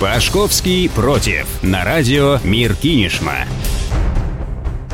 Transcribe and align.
Пашковский 0.00 0.88
против. 0.88 1.46
На 1.62 1.84
радио 1.84 2.38
Мир 2.42 2.74
Кинешма. 2.74 3.44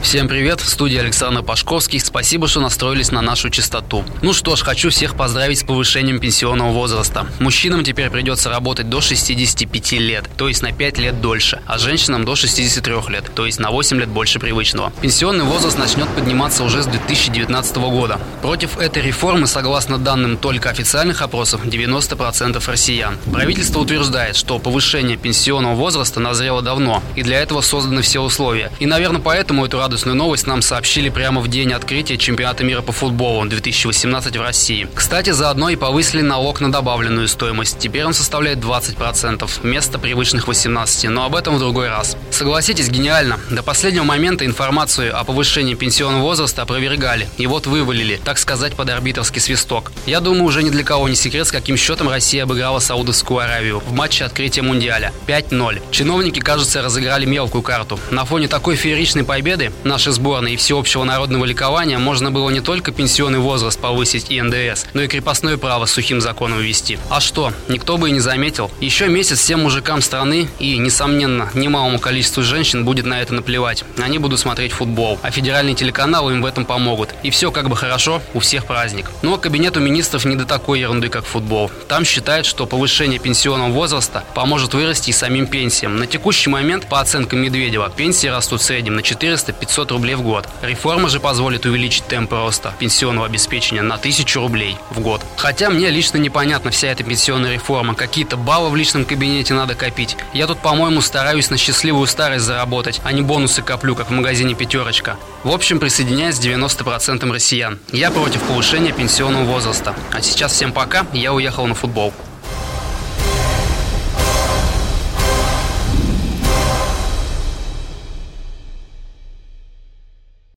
Всем 0.02 0.28
привет, 0.28 0.60
в 0.60 0.68
студии 0.68 0.98
Александр 0.98 1.42
Пашковский. 1.42 1.98
Спасибо, 1.98 2.46
что 2.46 2.60
настроились 2.60 3.10
на 3.10 3.22
нашу 3.22 3.50
частоту. 3.50 4.04
Ну 4.22 4.34
что 4.34 4.54
ж, 4.54 4.62
хочу 4.62 4.90
всех 4.90 5.16
поздравить 5.16 5.60
с 5.60 5.64
повышением 5.64 6.20
пенсионного 6.20 6.70
возраста. 6.70 7.26
Мужчинам 7.40 7.82
теперь 7.82 8.10
придется 8.10 8.50
работать 8.50 8.88
до 8.88 9.00
65 9.00 9.92
лет, 9.92 10.24
то 10.36 10.46
есть 10.46 10.62
на 10.62 10.70
5 10.70 10.98
лет 10.98 11.20
дольше, 11.20 11.60
а 11.66 11.78
женщинам 11.78 12.24
до 12.24 12.36
63 12.36 12.94
лет, 13.08 13.24
то 13.34 13.46
есть 13.46 13.58
на 13.58 13.70
8 13.70 13.98
лет 13.98 14.08
больше 14.08 14.38
привычного. 14.38 14.92
Пенсионный 15.00 15.44
возраст 15.44 15.76
начнет 15.76 16.08
подниматься 16.10 16.62
уже 16.62 16.82
с 16.82 16.86
2019 16.86 17.76
года. 17.76 18.20
Против 18.42 18.78
этой 18.78 19.02
реформы, 19.02 19.48
согласно 19.48 19.98
данным 19.98 20.36
только 20.36 20.70
официальных 20.70 21.22
опросов, 21.22 21.64
90% 21.64 22.62
россиян. 22.70 23.16
Правительство 23.32 23.80
утверждает, 23.80 24.36
что 24.36 24.60
повышение 24.60 25.16
пенсионного 25.16 25.74
возраста 25.74 26.20
назрело 26.20 26.62
давно, 26.62 27.02
и 27.16 27.22
для 27.22 27.40
этого 27.40 27.60
созданы 27.60 28.02
все 28.02 28.20
условия. 28.20 28.70
И, 28.78 28.86
наверное, 28.86 29.20
поэтому 29.20 29.64
эту 29.64 29.85
радостную 29.86 30.16
новость 30.16 30.48
нам 30.48 30.62
сообщили 30.62 31.10
прямо 31.10 31.40
в 31.40 31.46
день 31.46 31.72
открытия 31.72 32.18
чемпионата 32.18 32.64
мира 32.64 32.82
по 32.82 32.90
футболу 32.90 33.46
2018 33.46 34.36
в 34.36 34.40
России. 34.40 34.88
Кстати, 34.92 35.30
заодно 35.30 35.68
и 35.68 35.76
повысили 35.76 36.22
налог 36.22 36.60
на 36.60 36.72
добавленную 36.72 37.28
стоимость. 37.28 37.78
Теперь 37.78 38.04
он 38.04 38.12
составляет 38.12 38.58
20%, 38.58 39.48
вместо 39.62 40.00
привычных 40.00 40.48
18%, 40.48 41.08
но 41.08 41.24
об 41.24 41.36
этом 41.36 41.54
в 41.54 41.60
другой 41.60 41.88
раз. 41.88 42.16
Согласитесь, 42.32 42.88
гениально. 42.88 43.38
До 43.48 43.62
последнего 43.62 44.02
момента 44.02 44.44
информацию 44.44 45.16
о 45.16 45.22
повышении 45.22 45.74
пенсионного 45.74 46.22
возраста 46.22 46.62
опровергали. 46.62 47.28
И 47.38 47.46
вот 47.46 47.68
вывалили, 47.68 48.20
так 48.24 48.38
сказать, 48.38 48.74
под 48.74 48.90
арбитрский 48.90 49.40
свисток. 49.40 49.92
Я 50.04 50.18
думаю, 50.18 50.42
уже 50.42 50.64
ни 50.64 50.70
для 50.70 50.82
кого 50.82 51.08
не 51.08 51.14
секрет, 51.14 51.46
с 51.46 51.52
каким 51.52 51.76
счетом 51.76 52.08
Россия 52.08 52.42
обыграла 52.42 52.80
Саудовскую 52.80 53.38
Аравию 53.38 53.80
в 53.86 53.92
матче 53.92 54.24
открытия 54.24 54.62
Мундиаля. 54.62 55.12
5-0. 55.28 55.80
Чиновники, 55.92 56.40
кажется, 56.40 56.82
разыграли 56.82 57.24
мелкую 57.24 57.62
карту. 57.62 58.00
На 58.10 58.24
фоне 58.24 58.48
такой 58.48 58.74
фееричной 58.74 59.22
победы 59.22 59.70
нашей 59.84 60.12
сборной 60.12 60.54
и 60.54 60.56
всеобщего 60.56 61.04
народного 61.04 61.44
ликования 61.44 61.98
можно 61.98 62.30
было 62.30 62.50
не 62.50 62.60
только 62.60 62.92
пенсионный 62.92 63.38
возраст 63.38 63.78
повысить 63.78 64.30
и 64.30 64.40
НДС, 64.40 64.86
но 64.94 65.02
и 65.02 65.08
крепостное 65.08 65.56
право 65.56 65.86
сухим 65.86 66.20
законом 66.20 66.58
ввести. 66.58 66.98
А 67.10 67.20
что, 67.20 67.52
никто 67.68 67.96
бы 67.96 68.08
и 68.08 68.12
не 68.12 68.20
заметил. 68.20 68.70
Еще 68.80 69.08
месяц 69.08 69.38
всем 69.38 69.62
мужикам 69.62 70.02
страны 70.02 70.48
и, 70.58 70.78
несомненно, 70.78 71.50
немалому 71.54 71.98
количеству 71.98 72.42
женщин 72.42 72.84
будет 72.84 73.06
на 73.06 73.20
это 73.20 73.34
наплевать. 73.34 73.84
Они 73.98 74.18
будут 74.18 74.40
смотреть 74.40 74.72
футбол, 74.72 75.18
а 75.22 75.30
федеральные 75.30 75.74
телеканалы 75.74 76.32
им 76.32 76.42
в 76.42 76.46
этом 76.46 76.64
помогут. 76.64 77.10
И 77.22 77.30
все 77.30 77.50
как 77.50 77.68
бы 77.68 77.76
хорошо, 77.76 78.22
у 78.34 78.40
всех 78.40 78.66
праздник. 78.66 79.10
Но 79.22 79.30
ну, 79.30 79.36
а 79.36 79.38
кабинету 79.38 79.80
министров 79.80 80.24
не 80.24 80.36
до 80.36 80.44
такой 80.44 80.80
ерунды, 80.80 81.08
как 81.08 81.24
футбол. 81.24 81.70
Там 81.88 82.04
считают, 82.04 82.46
что 82.46 82.66
повышение 82.66 83.18
пенсионного 83.18 83.70
возраста 83.70 84.24
поможет 84.34 84.74
вырасти 84.74 85.10
и 85.10 85.12
самим 85.12 85.46
пенсиям. 85.46 85.96
На 85.96 86.06
текущий 86.06 86.50
момент, 86.50 86.88
по 86.88 87.00
оценкам 87.00 87.40
Медведева, 87.40 87.90
пенсии 87.90 88.26
растут 88.26 88.60
в 88.60 88.64
среднем 88.64 88.96
на 88.96 89.00
400-500 89.00 89.65
500 89.66 89.90
рублей 89.90 90.14
в 90.14 90.22
год. 90.22 90.48
Реформа 90.62 91.08
же 91.08 91.20
позволит 91.20 91.66
увеличить 91.66 92.06
темп 92.06 92.32
роста 92.32 92.72
пенсионного 92.78 93.26
обеспечения 93.26 93.82
на 93.82 93.96
1000 93.96 94.40
рублей 94.40 94.76
в 94.90 95.00
год. 95.00 95.22
Хотя 95.36 95.70
мне 95.70 95.90
лично 95.90 96.18
непонятна 96.18 96.70
вся 96.70 96.88
эта 96.88 97.02
пенсионная 97.02 97.54
реформа. 97.54 97.94
Какие-то 97.94 98.36
баллы 98.36 98.70
в 98.70 98.76
личном 98.76 99.04
кабинете 99.04 99.54
надо 99.54 99.74
копить. 99.74 100.16
Я 100.32 100.46
тут, 100.46 100.58
по-моему, 100.60 101.00
стараюсь 101.00 101.50
на 101.50 101.56
счастливую 101.56 102.06
старость 102.06 102.44
заработать, 102.44 103.00
а 103.04 103.12
не 103.12 103.22
бонусы 103.22 103.62
коплю, 103.62 103.96
как 103.96 104.08
в 104.08 104.12
магазине 104.12 104.54
«Пятерочка». 104.54 105.16
В 105.42 105.50
общем, 105.50 105.80
присоединяюсь 105.80 106.36
90% 106.36 107.30
россиян. 107.32 107.78
Я 107.92 108.10
против 108.10 108.42
повышения 108.42 108.92
пенсионного 108.92 109.44
возраста. 109.44 109.94
А 110.12 110.22
сейчас 110.22 110.52
всем 110.52 110.72
пока, 110.72 111.06
я 111.12 111.32
уехал 111.32 111.66
на 111.66 111.74
футбол. 111.74 112.12